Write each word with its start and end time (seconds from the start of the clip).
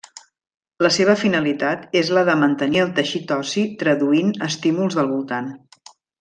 La 0.85 0.89
seva 0.93 1.13
finalitat 1.23 1.83
és 2.01 2.09
la 2.19 2.23
de 2.31 2.35
mantenir 2.45 2.81
el 2.85 2.89
teixit 3.01 3.35
ossi 3.37 3.67
traduint 3.83 4.33
estímuls 4.49 4.99
del 5.03 5.13
voltant. 5.15 5.53